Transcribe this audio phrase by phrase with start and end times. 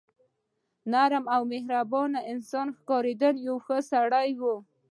[0.91, 4.43] نرم او مهربان انسان ښکارېده، یو ښه سړی و.